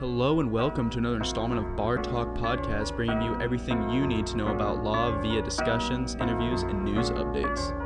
[0.00, 4.26] Hello and welcome to another installment of Bar Talk Podcast, bringing you everything you need
[4.28, 7.78] to know about law via discussions, interviews, and news updates.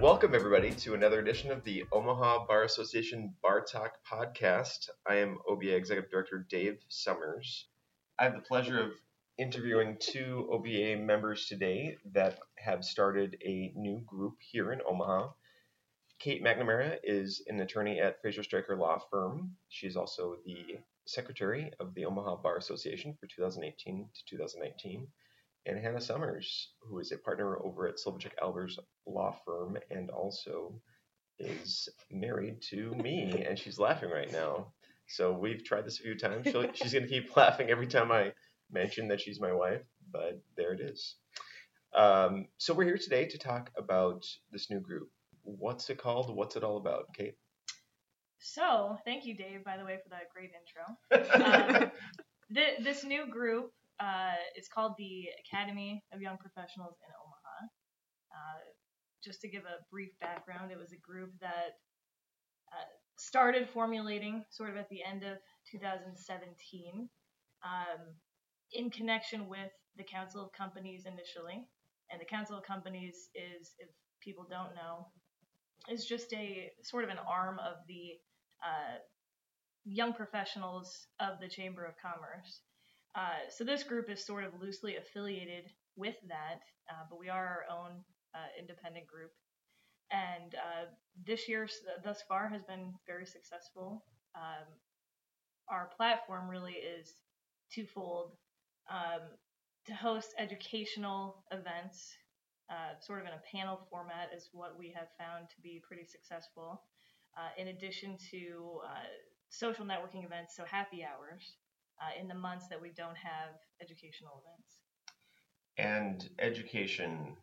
[0.00, 4.90] Welcome, everybody, to another edition of the Omaha Bar Association Bar Talk podcast.
[5.04, 7.64] I am OBA Executive Director Dave Sommers.
[8.16, 8.92] I have the pleasure of
[9.38, 15.30] interviewing two OBA members today that have started a new group here in Omaha.
[16.20, 19.56] Kate McNamara is an attorney at Fraser Stryker Law Firm.
[19.68, 25.08] She is also the secretary of the Omaha Bar Association for 2018 to 2019
[25.68, 30.80] and Hannah Sommers, who is a partner over at Slowiaczek Albers Law Firm and also
[31.38, 34.72] is married to me, and she's laughing right now.
[35.08, 36.46] So we've tried this a few times.
[36.50, 38.32] She'll, she's going to keep laughing every time I
[38.70, 41.16] mention that she's my wife, but there it is.
[41.94, 45.08] Um, so we're here today to talk about this new group.
[45.42, 46.34] What's it called?
[46.34, 47.34] What's it all about, Kate?
[48.40, 51.74] So, thank you, Dave, by the way, for that great intro.
[51.82, 51.90] Um,
[52.54, 57.56] th- this new group uh, is called the Academy of Young Professionals in Omaha.
[58.30, 58.60] Uh,
[59.22, 61.78] just to give a brief background, it was a group that
[62.72, 65.38] uh, started formulating sort of at the end of
[65.70, 67.08] 2017
[67.64, 68.06] um,
[68.72, 71.66] in connection with the Council of Companies initially.
[72.10, 73.88] And the Council of Companies is, if
[74.20, 75.08] people don't know,
[75.90, 78.12] is just a sort of an arm of the
[78.64, 78.98] uh,
[79.84, 82.60] young professionals of the Chamber of Commerce.
[83.14, 86.60] Uh, so this group is sort of loosely affiliated with that,
[86.90, 87.92] uh, but we are our own
[88.34, 89.32] uh, independent group.
[90.10, 90.86] And uh,
[91.26, 91.68] this year,
[92.04, 94.04] thus far, has been very successful.
[94.34, 94.66] Um,
[95.68, 97.12] our platform really is
[97.74, 98.32] twofold
[98.90, 99.20] um,
[99.86, 102.14] to host educational events,
[102.70, 106.04] uh, sort of in a panel format, is what we have found to be pretty
[106.04, 106.82] successful,
[107.56, 108.80] in addition to
[109.48, 111.54] social networking events, so happy hours
[112.00, 113.50] uh, in the months that we don't have
[113.80, 114.80] educational events.
[115.78, 117.36] And education,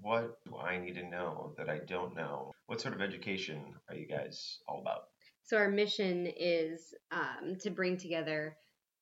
[0.00, 2.52] what do I need to know that I don't know?
[2.66, 5.04] What sort of education are you guys all about?
[5.44, 8.56] So, our mission is um, to bring together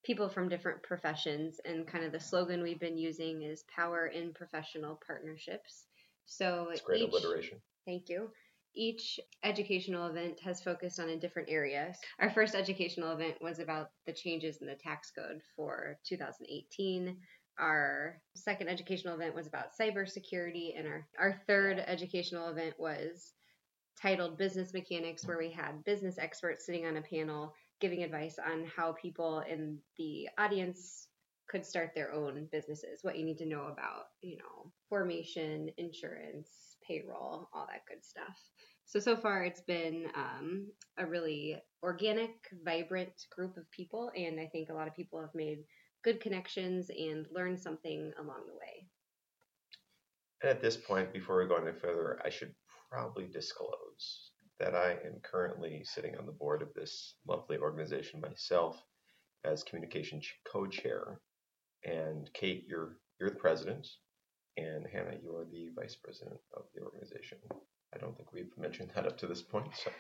[0.05, 4.35] people from different professions, and kind of the slogan we've been using is power in
[4.35, 5.87] professional partnerships.
[6.27, 7.61] So, it's great each, alliteration.
[7.87, 8.31] Thank you
[8.75, 11.95] each educational event has focused on a different area.
[12.19, 17.17] Our first educational event was about the changes in the tax code for 2018.
[17.59, 23.33] Our second educational event was about cybersecurity, and our, our third educational event was
[24.01, 28.65] titled Business Mechanics, where we had business experts sitting on a panel giving advice on
[28.77, 31.09] how people in the audience
[31.49, 36.49] could start their own businesses, what you need to know about, you know, formation, insurance,
[36.87, 38.39] payroll, all that good stuff.
[38.87, 40.67] So, so far it's been um,
[40.99, 42.31] a really organic,
[42.65, 45.65] vibrant group of people, and I think a lot of people have made
[46.03, 48.87] good connections and learned something along the way.
[50.43, 52.55] And at this point, before we go any further, I should
[52.91, 54.31] probably disclose
[54.61, 58.81] that I am currently sitting on the board of this lovely organization myself
[59.45, 60.21] as communication
[60.51, 61.21] co-chair.
[61.85, 63.87] And Kate, you're you're the president,
[64.57, 67.39] and Hannah, you are the vice president of the organization.
[67.95, 69.91] I don't think we've mentioned that up to this point, so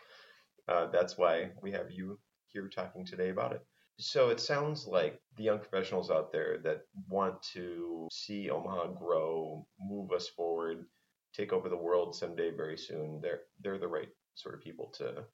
[0.69, 3.64] uh, that's why we have you here talking today about it.
[3.98, 9.66] So it sounds like the young professionals out there that want to see Omaha grow,
[9.78, 10.87] move us forward,
[11.32, 13.20] take over the world someday very soon.
[13.22, 15.25] They're they're the right sort of people to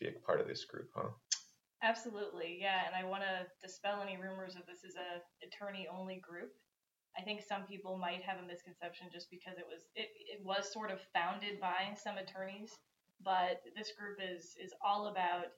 [0.00, 1.10] be a part of this group, huh?
[1.82, 2.86] Absolutely, yeah.
[2.86, 6.52] And I want to dispel any rumors that this is a attorney only group.
[7.18, 10.72] I think some people might have a misconception just because it was it, it was
[10.72, 12.72] sort of founded by some attorneys,
[13.22, 15.52] but this group is is all about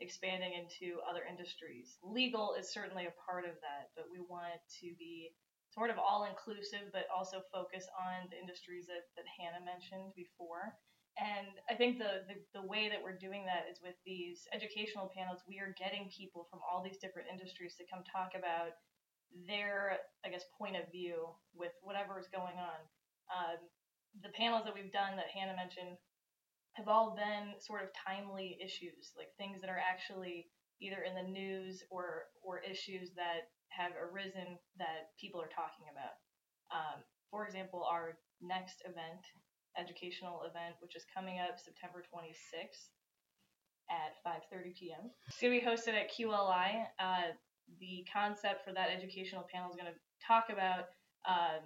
[0.00, 1.98] expanding into other industries.
[2.02, 5.30] Legal is certainly a part of that, but we want to be
[5.70, 10.74] sort of all inclusive, but also focus on the industries that, that Hannah mentioned before.
[11.18, 15.12] And I think the, the, the way that we're doing that is with these educational
[15.14, 18.80] panels, we are getting people from all these different industries to come talk about
[19.46, 22.80] their, I guess, point of view with whatever is going on.
[23.30, 23.58] Um,
[24.22, 25.96] the panels that we've done that Hannah mentioned
[26.74, 30.46] have all been sort of timely issues, like things that are actually
[30.80, 36.18] either in the news or or issues that have arisen that people are talking about.
[36.74, 39.22] Um, for example, our next event,
[39.78, 42.90] educational event, which is coming up September 26th,
[43.90, 45.10] at 5:30 p.m.
[45.26, 46.86] It's to be hosted at QLI.
[46.98, 47.34] Uh,
[47.78, 50.90] the concept for that educational panel is going to talk about
[51.28, 51.62] um,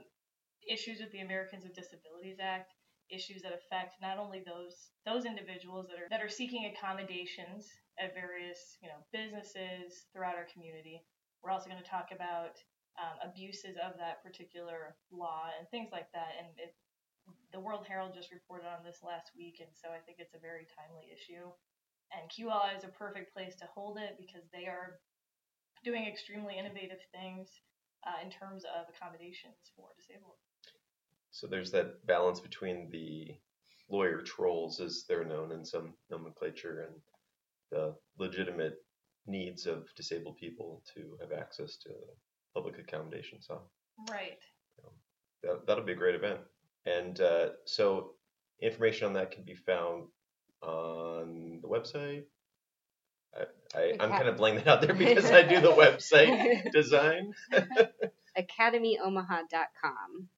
[0.69, 2.73] issues with the Americans with Disabilities Act,
[3.11, 7.69] issues that affect not only those those individuals that are that are seeking accommodations
[8.01, 11.03] at various you know businesses throughout our community.
[11.43, 12.57] We're also going to talk about
[12.97, 16.41] um, abuses of that particular law and things like that.
[16.41, 16.73] And it,
[17.53, 20.43] the World Herald just reported on this last week, and so I think it's a
[20.43, 21.53] very timely issue.
[22.13, 25.01] And QLI is a perfect place to hold it because they are
[25.85, 27.49] doing extremely innovative things
[28.07, 30.37] uh, in terms of accommodations for disabled.
[31.31, 33.35] So there's that balance between the
[33.91, 36.95] lawyer trolls, as they're known in some nomenclature, and
[37.71, 38.77] the legitimate
[39.27, 41.91] needs of disabled people to have access to
[42.55, 43.41] public accommodation.
[43.41, 43.63] So
[44.11, 44.39] right,
[44.77, 44.93] you know,
[45.43, 46.41] that that'll be a great event.
[46.87, 48.13] And uh, so
[48.61, 50.05] information on that can be found
[50.63, 52.25] on the website.
[53.75, 57.35] I, am kind of laying that out there because I do the website design.
[58.39, 60.29] AcademyOmaha.com.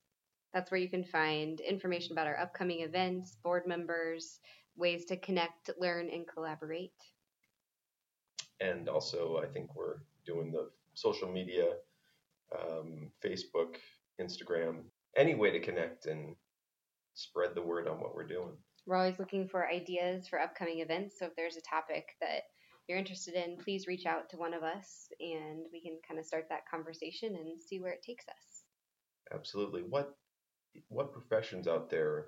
[0.53, 4.41] That's where you can find information about our upcoming events, board members,
[4.77, 6.93] ways to connect, learn, and collaborate.
[8.61, 11.67] And also, I think we're doing the social media,
[12.59, 13.77] um, Facebook,
[14.21, 14.85] Instagram,
[15.17, 16.37] any way to connect and
[17.15, 18.57] spread the word on what we're doing.
[18.87, 21.19] We're always looking for ideas for upcoming events.
[21.19, 22.43] So if there's a topic that
[22.89, 26.27] you're interested in, please reach out to one of us and we can kind of
[26.27, 28.63] start that conversation and see where it takes us.
[29.33, 29.83] Absolutely.
[29.83, 30.15] What
[30.89, 32.27] what professions out there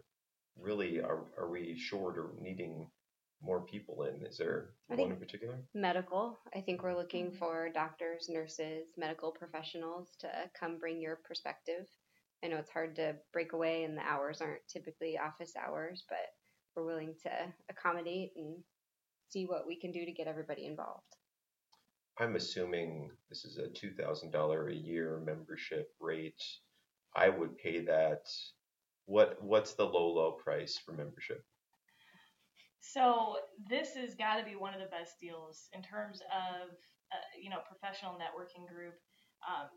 [0.58, 2.88] really are, are we short or needing
[3.43, 4.26] more people in?
[4.26, 5.58] Is there I one in particular?
[5.75, 6.38] Medical.
[6.55, 10.28] I think we're looking for doctors, nurses, medical professionals to
[10.58, 11.87] come bring your perspective.
[12.43, 16.19] I know it's hard to break away and the hours aren't typically office hours, but
[16.75, 17.31] we're willing to
[17.69, 18.56] accommodate and
[19.28, 21.16] see what we can do to get everybody involved.
[22.19, 26.42] I'm assuming this is a $2,000 a year membership rate.
[27.14, 28.26] I would pay that.
[29.06, 31.42] What what's the low low price for membership?
[32.80, 33.38] So
[33.69, 36.69] this has got to be one of the best deals in terms of
[37.12, 38.94] uh, you know professional networking group.
[39.48, 39.69] Um,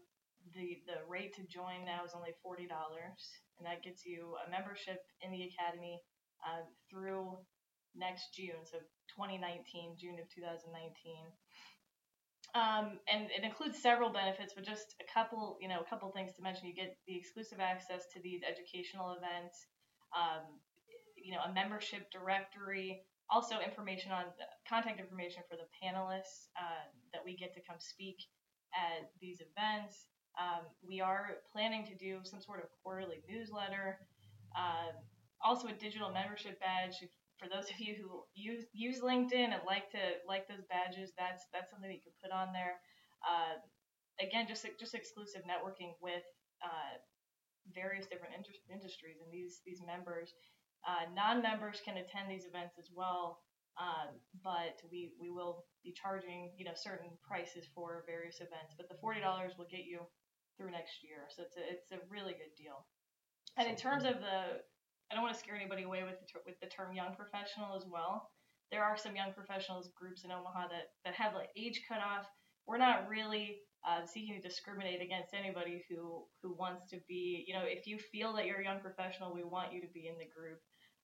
[0.54, 3.24] the the rate to join now is only forty dollars,
[3.58, 6.02] and that gets you a membership in the academy
[6.44, 7.38] uh, through
[7.96, 8.78] next June, so
[9.16, 10.72] 2019, June of 2019.
[12.54, 16.34] Um, and it includes several benefits, but just a couple, you know, a couple things
[16.36, 16.68] to mention.
[16.68, 19.68] You get the exclusive access to these educational events,
[20.12, 20.60] um,
[21.16, 24.26] you know, a membership directory, also information on
[24.68, 26.84] contact information for the panelists uh,
[27.14, 28.18] that we get to come speak
[28.76, 30.08] at these events.
[30.40, 34.00] Um, we are planning to do some sort of quarterly newsletter,
[34.56, 34.92] uh,
[35.44, 37.00] also a digital membership badge.
[37.02, 37.10] If
[37.42, 41.50] for those of you who use use LinkedIn and like to like those badges, that's
[41.50, 42.78] that's something that you can put on there.
[43.26, 43.58] Uh,
[44.22, 46.22] again, just just exclusive networking with
[46.62, 47.02] uh,
[47.74, 50.30] various different inter- industries and these these members.
[50.86, 53.42] Uh, non-members can attend these events as well,
[53.82, 54.14] um,
[54.46, 58.78] but we we will be charging you know certain prices for various events.
[58.78, 60.06] But the forty dollars will get you
[60.58, 62.86] through next year, so it's a it's a really good deal.
[63.58, 64.62] And in terms of the
[65.12, 67.76] I don't want to scare anybody away with the, ter- with the term young professional
[67.76, 68.32] as well.
[68.72, 72.32] There are some young professionals groups in Omaha that, that have like age cutoff.
[72.66, 77.44] We're not really uh, seeking to discriminate against anybody who who wants to be.
[77.44, 80.08] You know, if you feel that you're a young professional, we want you to be
[80.08, 80.62] in the group.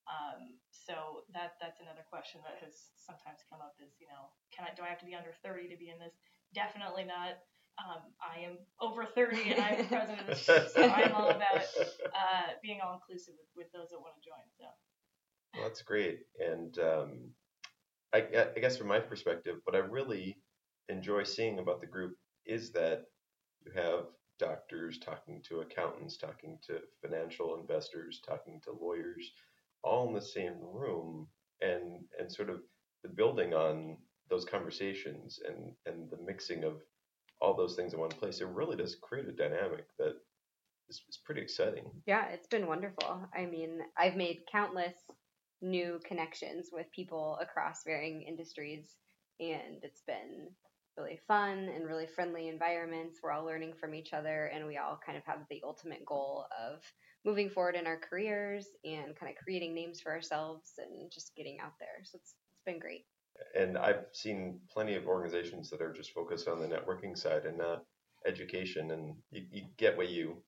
[0.07, 4.63] Um, so that that's another question that has sometimes come up is you know can
[4.63, 6.15] I do I have to be under 30 to be in this?
[6.55, 7.43] Definitely not
[7.79, 11.29] um, I am over 30 and I'm the president of the ship, so I'm all
[11.29, 11.63] about
[12.05, 14.43] uh, being all inclusive with, with those that want to join.
[14.57, 14.65] So.
[15.53, 16.19] Well, that's great.
[16.39, 17.29] And um,
[18.13, 20.37] I, I guess from my perspective, what I really
[20.89, 22.15] enjoy seeing about the group
[22.45, 23.03] is that
[23.65, 24.05] you have
[24.39, 29.31] doctors talking to accountants, talking to financial investors, talking to lawyers,
[29.83, 31.27] all in the same room,
[31.61, 32.61] and and sort of
[33.03, 33.97] the building on
[34.29, 36.81] those conversations and and the mixing of
[37.41, 40.15] all those things in one place, it really does create a dynamic that
[40.89, 41.85] is, is pretty exciting.
[42.05, 43.21] Yeah, it's been wonderful.
[43.35, 44.95] I mean, I've made countless
[45.61, 48.95] new connections with people across varying industries,
[49.39, 50.49] and it's been
[50.97, 53.19] really fun and really friendly environments.
[53.21, 56.45] We're all learning from each other, and we all kind of have the ultimate goal
[56.59, 56.81] of
[57.23, 61.59] moving forward in our careers and kind of creating names for ourselves and just getting
[61.59, 62.03] out there.
[62.03, 63.05] So it's it's been great
[63.55, 67.57] and I've seen plenty of organizations that are just focused on the networking side and
[67.57, 67.85] not
[68.25, 70.43] education, and you, you get what you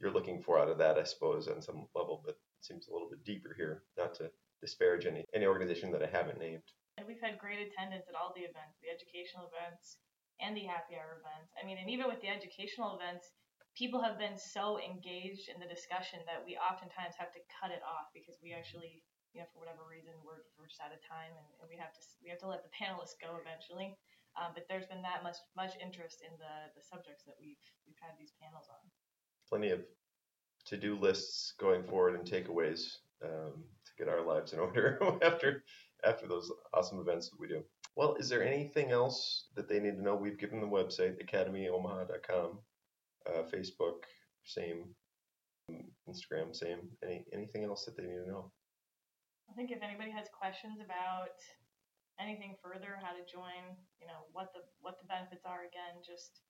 [0.00, 2.92] you're looking for out of that, I suppose, on some level, but it seems a
[2.92, 3.82] little bit deeper here.
[3.96, 6.62] Not to disparage any any organization that I haven't named.
[6.96, 9.98] And we've had great attendance at all the events, the educational events
[10.40, 11.50] and the happy hour events.
[11.58, 13.30] I mean, and even with the educational events,
[13.74, 17.82] people have been so engaged in the discussion that we oftentimes have to cut it
[17.82, 19.02] off because we actually,
[19.34, 21.90] you know, for whatever reason, we're, we're just out of time and, and we have
[21.90, 23.98] to we have to let the panelists go eventually.
[24.38, 27.98] Um, but there's been that much much interest in the, the subjects that we've we've
[27.98, 28.78] had these panels on.
[29.50, 29.82] Plenty of
[30.64, 33.52] to-do lists going forward and takeaways um,
[33.84, 35.62] to get our lives in order after
[36.06, 37.62] after those awesome events that we do.
[37.96, 40.16] Well, is there anything else that they need to know?
[40.16, 42.58] We've given the website, academyomaha.com,
[43.26, 44.02] uh, Facebook,
[44.44, 44.86] same,
[46.08, 46.78] Instagram, same.
[47.02, 48.50] Any anything else that they need to know?
[49.50, 51.36] I think if anybody has questions about
[52.20, 56.40] anything further, how to join, you know, what the what the benefits are, again, just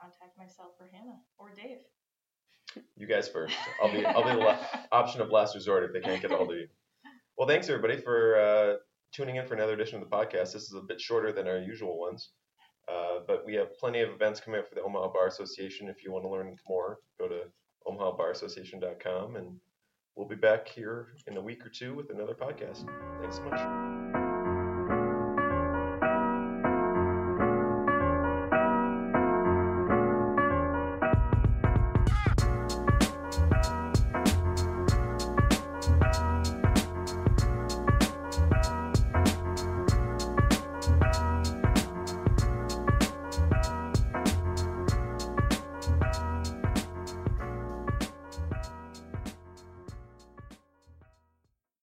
[0.00, 1.84] contact myself or Hannah or Dave.
[2.96, 3.56] You guys first.
[3.82, 4.58] I'll be I'll be the
[4.92, 6.68] option of last resort if they can't get a hold of you.
[7.38, 8.74] Well, thanks everybody for uh,
[9.12, 10.52] tuning in for another edition of the podcast.
[10.52, 12.30] This is a bit shorter than our usual ones,
[12.88, 15.88] uh, but we have plenty of events coming up for the Omaha Bar Association.
[15.88, 17.42] If you want to learn more, go to
[17.86, 19.56] omahabarassociation.com, and
[20.16, 22.88] we'll be back here in a week or two with another podcast.
[23.20, 23.93] Thanks so much.